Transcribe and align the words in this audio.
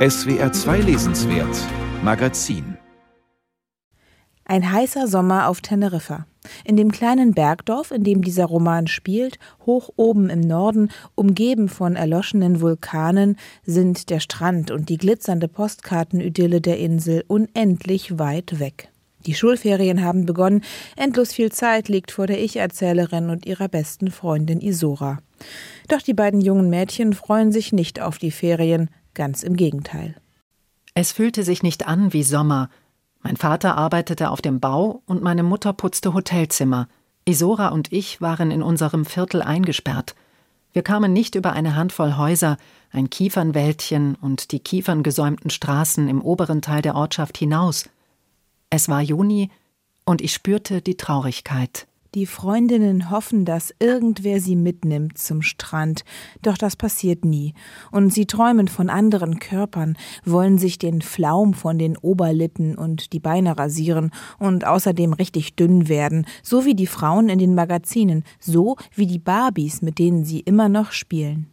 SWR 0.00 0.50
2 0.50 0.78
Lesenswert 0.78 1.54
Magazin 2.02 2.78
Ein 4.46 4.72
heißer 4.72 5.06
Sommer 5.06 5.46
auf 5.46 5.60
Teneriffa. 5.60 6.24
In 6.64 6.78
dem 6.78 6.90
kleinen 6.90 7.34
Bergdorf, 7.34 7.90
in 7.90 8.02
dem 8.02 8.22
dieser 8.22 8.46
Roman 8.46 8.86
spielt, 8.86 9.38
hoch 9.66 9.90
oben 9.96 10.30
im 10.30 10.40
Norden, 10.40 10.88
umgeben 11.16 11.68
von 11.68 11.96
erloschenen 11.96 12.62
Vulkanen, 12.62 13.36
sind 13.66 14.08
der 14.08 14.20
Strand 14.20 14.70
und 14.70 14.88
die 14.88 14.96
glitzernde 14.96 15.48
Postkartenidylle 15.48 16.62
der 16.62 16.78
Insel 16.78 17.22
unendlich 17.28 18.18
weit 18.18 18.58
weg. 18.58 18.88
Die 19.26 19.34
Schulferien 19.34 20.02
haben 20.02 20.24
begonnen, 20.24 20.62
endlos 20.96 21.34
viel 21.34 21.52
Zeit 21.52 21.90
liegt 21.90 22.10
vor 22.10 22.26
der 22.26 22.42
Ich-Erzählerin 22.42 23.28
und 23.28 23.44
ihrer 23.44 23.68
besten 23.68 24.10
Freundin 24.10 24.62
Isora. 24.62 25.18
Doch 25.88 26.00
die 26.00 26.14
beiden 26.14 26.40
jungen 26.40 26.70
Mädchen 26.70 27.12
freuen 27.12 27.52
sich 27.52 27.74
nicht 27.74 28.00
auf 28.00 28.16
die 28.16 28.30
Ferien, 28.30 28.88
ganz 29.14 29.42
im 29.42 29.56
Gegenteil. 29.56 30.14
Es 30.94 31.12
fühlte 31.12 31.44
sich 31.44 31.62
nicht 31.62 31.86
an 31.86 32.12
wie 32.12 32.22
Sommer. 32.22 32.68
Mein 33.22 33.36
Vater 33.36 33.76
arbeitete 33.76 34.30
auf 34.30 34.42
dem 34.42 34.60
Bau 34.60 35.02
und 35.06 35.22
meine 35.22 35.42
Mutter 35.42 35.72
putzte 35.72 36.14
Hotelzimmer. 36.14 36.88
Isora 37.24 37.68
und 37.68 37.92
ich 37.92 38.20
waren 38.20 38.50
in 38.50 38.62
unserem 38.62 39.04
Viertel 39.04 39.42
eingesperrt. 39.42 40.14
Wir 40.72 40.82
kamen 40.82 41.12
nicht 41.12 41.34
über 41.34 41.52
eine 41.52 41.74
Handvoll 41.74 42.16
Häuser, 42.16 42.56
ein 42.92 43.10
Kiefernwäldchen 43.10 44.14
und 44.14 44.52
die 44.52 44.60
kieferngesäumten 44.60 45.50
Straßen 45.50 46.08
im 46.08 46.22
oberen 46.22 46.62
Teil 46.62 46.82
der 46.82 46.94
Ortschaft 46.94 47.38
hinaus. 47.38 47.88
Es 48.70 48.88
war 48.88 49.00
Juni 49.00 49.50
und 50.04 50.20
ich 50.20 50.32
spürte 50.32 50.80
die 50.80 50.96
Traurigkeit. 50.96 51.86
Die 52.16 52.26
Freundinnen 52.26 53.10
hoffen, 53.10 53.44
dass 53.44 53.72
irgendwer 53.78 54.40
sie 54.40 54.56
mitnimmt 54.56 55.16
zum 55.16 55.42
Strand, 55.42 56.04
doch 56.42 56.58
das 56.58 56.74
passiert 56.74 57.24
nie. 57.24 57.54
Und 57.92 58.12
sie 58.12 58.26
träumen 58.26 58.66
von 58.66 58.90
anderen 58.90 59.38
Körpern, 59.38 59.96
wollen 60.24 60.58
sich 60.58 60.76
den 60.78 61.02
Flaum 61.02 61.54
von 61.54 61.78
den 61.78 61.96
Oberlippen 61.96 62.76
und 62.76 63.12
die 63.12 63.20
Beine 63.20 63.56
rasieren 63.56 64.10
und 64.40 64.66
außerdem 64.66 65.12
richtig 65.12 65.54
dünn 65.54 65.88
werden, 65.88 66.26
so 66.42 66.64
wie 66.64 66.74
die 66.74 66.88
Frauen 66.88 67.28
in 67.28 67.38
den 67.38 67.54
Magazinen, 67.54 68.24
so 68.40 68.76
wie 68.92 69.06
die 69.06 69.20
Barbies, 69.20 69.80
mit 69.80 70.00
denen 70.00 70.24
sie 70.24 70.40
immer 70.40 70.68
noch 70.68 70.90
spielen. 70.90 71.46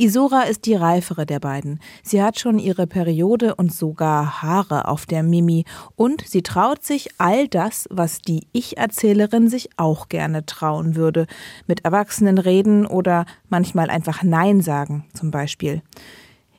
Isora 0.00 0.44
ist 0.44 0.64
die 0.64 0.76
reifere 0.76 1.26
der 1.26 1.40
beiden. 1.40 1.78
Sie 2.02 2.22
hat 2.22 2.38
schon 2.38 2.58
ihre 2.58 2.86
Periode 2.86 3.54
und 3.56 3.70
sogar 3.70 4.40
Haare 4.40 4.88
auf 4.88 5.04
der 5.04 5.22
Mimi 5.22 5.66
und 5.94 6.24
sie 6.26 6.40
traut 6.40 6.82
sich 6.82 7.10
all 7.18 7.48
das, 7.48 7.86
was 7.90 8.22
die 8.22 8.46
Ich-Erzählerin 8.52 9.50
sich 9.50 9.68
auch 9.76 10.08
gerne 10.08 10.46
trauen 10.46 10.96
würde. 10.96 11.26
Mit 11.66 11.84
Erwachsenen 11.84 12.38
reden 12.38 12.86
oder 12.86 13.26
manchmal 13.50 13.90
einfach 13.90 14.22
Nein 14.22 14.62
sagen, 14.62 15.04
zum 15.12 15.30
Beispiel. 15.30 15.82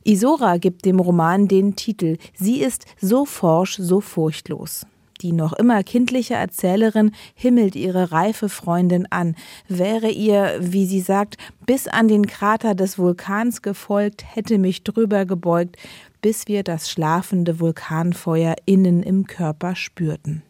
Isora 0.04 0.58
gibt 0.58 0.86
dem 0.86 1.00
Roman 1.00 1.48
den 1.48 1.76
Titel 1.76 2.18
Sie 2.36 2.62
ist 2.62 2.86
so 3.00 3.26
forsch, 3.26 3.78
so 3.78 4.02
furchtlos. 4.02 4.86
Die 5.22 5.34
noch 5.34 5.54
immer 5.54 5.84
kindliche 5.84 6.34
Erzählerin 6.34 7.12
himmelt 7.36 7.76
ihre 7.76 8.12
reife 8.12 8.50
Freundin 8.50 9.06
an. 9.12 9.36
Wäre 9.68 10.10
ihr, 10.10 10.58
wie 10.60 10.86
sie 10.86 11.02
sagt, 11.02 11.38
bis 11.66 11.88
an 11.88 12.08
den 12.08 12.26
Krater 12.26 12.74
des 12.74 12.98
Vulkans 12.98 13.62
gefolgt, 13.62 14.24
hätte 14.36 14.58
mich 14.58 14.84
drüber 14.84 15.26
gebeugt, 15.26 15.78
bis 16.22 16.48
wir 16.48 16.64
das 16.64 16.90
schlafende 16.90 17.60
Vulkanfeuer 17.60 18.56
innen 18.66 19.04
im 19.04 19.28
Körper 19.28 19.76
spürten. 19.76 20.42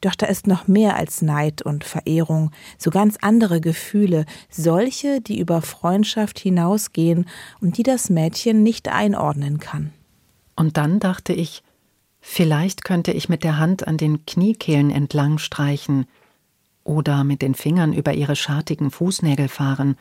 Doch 0.00 0.14
da 0.14 0.26
ist 0.26 0.46
noch 0.46 0.68
mehr 0.68 0.96
als 0.96 1.20
Neid 1.20 1.62
und 1.62 1.84
Verehrung, 1.84 2.52
so 2.78 2.90
ganz 2.90 3.16
andere 3.20 3.60
Gefühle, 3.60 4.24
solche, 4.48 5.20
die 5.20 5.38
über 5.38 5.62
Freundschaft 5.62 6.38
hinausgehen 6.38 7.26
und 7.60 7.76
die 7.78 7.82
das 7.82 8.08
Mädchen 8.08 8.62
nicht 8.62 8.88
einordnen 8.88 9.58
kann. 9.58 9.92
Und 10.54 10.76
dann 10.76 11.00
dachte 11.00 11.32
ich, 11.32 11.62
Vielleicht 12.28 12.84
könnte 12.84 13.12
ich 13.12 13.30
mit 13.30 13.44
der 13.44 13.56
Hand 13.56 13.86
an 13.86 13.96
den 13.96 14.26
Kniekehlen 14.26 14.90
entlang 14.90 15.38
streichen 15.38 16.06
oder 16.82 17.22
mit 17.22 17.40
den 17.40 17.54
Fingern 17.54 17.94
über 17.94 18.12
ihre 18.12 18.36
schartigen 18.36 18.90
Fußnägel 18.90 19.48
fahren 19.48 19.96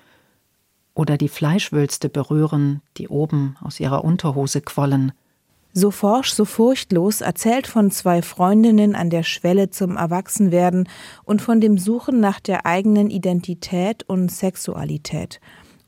oder 0.95 1.17
die 1.17 1.29
Fleischwülste 1.29 2.09
berühren, 2.09 2.81
die 2.97 3.07
oben 3.07 3.55
aus 3.61 3.79
ihrer 3.79 4.03
Unterhose 4.03 4.59
quollen. 4.61 5.13
So 5.71 5.91
forsch, 5.91 6.33
so 6.33 6.45
furchtlos 6.45 7.21
erzählt 7.21 7.67
von 7.67 7.91
zwei 7.91 8.21
Freundinnen 8.21 8.95
an 8.95 9.11
der 9.11 9.23
Schwelle 9.23 9.69
zum 9.69 9.95
Erwachsenwerden 9.95 10.89
und 11.25 11.43
von 11.43 11.61
dem 11.61 11.77
Suchen 11.77 12.19
nach 12.19 12.39
der 12.39 12.65
eigenen 12.65 13.11
Identität 13.11 14.03
und 14.09 14.29
Sexualität 14.29 15.39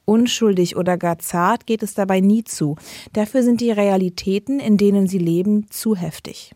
Unschuldig 0.10 0.78
oder 0.78 0.98
gar 0.98 1.20
zart 1.20 1.66
geht 1.68 1.84
es 1.84 1.94
dabei 1.94 2.22
nie 2.22 2.46
zu. 2.46 2.78
Dafür 3.12 3.44
sind 3.44 3.60
die 3.60 3.72
Realitäten, 3.72 4.62
in 4.62 4.78
denen 4.78 5.06
sie 5.06 5.18
leben, 5.18 5.70
zu 5.70 5.98
heftig. 5.98 6.54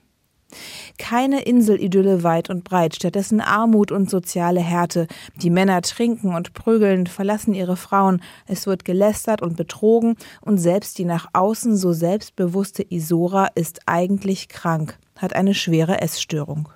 Keine 0.98 1.42
Inselidylle 1.42 2.24
weit 2.24 2.50
und 2.50 2.64
breit, 2.64 2.96
stattdessen 2.96 3.42
Armut 3.42 3.92
und 3.92 4.10
soziale 4.10 4.62
Härte. 4.62 5.08
Die 5.36 5.50
Männer 5.50 5.82
trinken 5.82 6.34
und 6.34 6.54
prügeln, 6.54 7.08
verlassen 7.08 7.54
ihre 7.54 7.76
Frauen, 7.76 8.22
es 8.48 8.68
wird 8.68 8.86
gelästert 8.86 9.42
und 9.42 9.58
betrogen, 9.58 10.16
und 10.40 10.58
selbst 10.58 10.98
die 10.98 11.06
nach 11.06 11.28
außen 11.34 11.76
so 11.76 11.92
selbstbewusste 11.92 12.86
Isora 12.90 13.48
ist 13.56 13.82
eigentlich 13.86 14.48
krank, 14.48 14.98
hat 15.18 15.36
eine 15.36 15.54
schwere 15.54 16.00
Essstörung. 16.00 16.70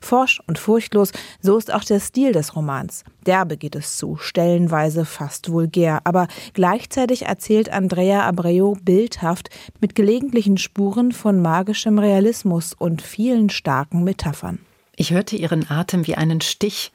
Forsch 0.00 0.40
und 0.46 0.58
furchtlos, 0.58 1.12
so 1.40 1.56
ist 1.56 1.72
auch 1.72 1.84
der 1.84 2.00
Stil 2.00 2.32
des 2.32 2.56
Romans. 2.56 3.04
Derbe 3.26 3.56
geht 3.56 3.76
es 3.76 3.96
zu, 3.96 4.16
stellenweise 4.16 5.04
fast 5.04 5.50
vulgär, 5.50 6.00
aber 6.04 6.28
gleichzeitig 6.54 7.26
erzählt 7.26 7.68
Andrea 7.68 8.22
Abreu 8.24 8.74
bildhaft 8.82 9.50
mit 9.80 9.94
gelegentlichen 9.94 10.58
Spuren 10.58 11.12
von 11.12 11.42
magischem 11.42 11.98
Realismus 11.98 12.72
und 12.72 13.02
vielen 13.02 13.50
starken 13.50 14.04
Metaphern. 14.04 14.58
Ich 14.96 15.10
hörte 15.10 15.36
ihren 15.36 15.70
Atem 15.70 16.06
wie 16.06 16.14
einen 16.14 16.40
Stich. 16.40 16.92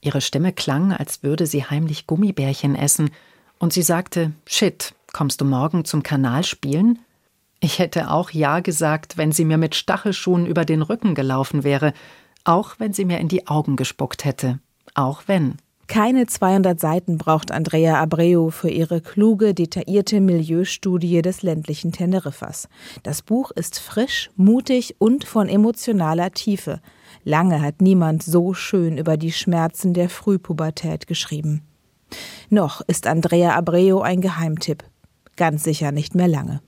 Ihre 0.00 0.20
Stimme 0.20 0.52
klang, 0.52 0.92
als 0.92 1.22
würde 1.22 1.46
sie 1.46 1.64
heimlich 1.64 2.06
Gummibärchen 2.06 2.74
essen, 2.74 3.10
und 3.58 3.72
sie 3.72 3.82
sagte: 3.82 4.32
Shit, 4.46 4.94
kommst 5.12 5.40
du 5.40 5.44
morgen 5.44 5.84
zum 5.84 6.02
Kanal 6.02 6.44
spielen? 6.44 6.98
Ich 7.60 7.80
hätte 7.80 8.10
auch 8.10 8.30
Ja 8.30 8.60
gesagt, 8.60 9.16
wenn 9.16 9.32
sie 9.32 9.44
mir 9.44 9.58
mit 9.58 9.74
Stachelschuhen 9.74 10.46
über 10.46 10.64
den 10.64 10.82
Rücken 10.82 11.14
gelaufen 11.14 11.64
wäre, 11.64 11.92
auch 12.44 12.76
wenn 12.78 12.92
sie 12.92 13.04
mir 13.04 13.18
in 13.18 13.28
die 13.28 13.46
Augen 13.46 13.76
gespuckt 13.76 14.24
hätte. 14.24 14.60
Auch 14.94 15.22
wenn. 15.26 15.56
Keine 15.88 16.26
200 16.26 16.78
Seiten 16.78 17.16
braucht 17.16 17.50
Andrea 17.50 17.98
Abreu 18.00 18.50
für 18.50 18.68
ihre 18.68 19.00
kluge, 19.00 19.54
detaillierte 19.54 20.20
Milieustudie 20.20 21.22
des 21.22 21.42
ländlichen 21.42 21.92
Teneriffas. 21.92 22.68
Das 23.02 23.22
Buch 23.22 23.50
ist 23.52 23.78
frisch, 23.78 24.30
mutig 24.36 24.96
und 24.98 25.24
von 25.24 25.48
emotionaler 25.48 26.32
Tiefe. 26.32 26.80
Lange 27.24 27.62
hat 27.62 27.80
niemand 27.80 28.22
so 28.22 28.52
schön 28.52 28.98
über 28.98 29.16
die 29.16 29.32
Schmerzen 29.32 29.94
der 29.94 30.10
Frühpubertät 30.10 31.06
geschrieben. 31.06 31.62
Noch 32.50 32.82
ist 32.82 33.06
Andrea 33.06 33.56
Abreu 33.56 34.00
ein 34.00 34.20
Geheimtipp. 34.20 34.84
Ganz 35.36 35.64
sicher 35.64 35.90
nicht 35.90 36.14
mehr 36.14 36.28
lange. 36.28 36.60